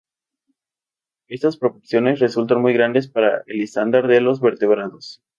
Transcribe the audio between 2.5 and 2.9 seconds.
muy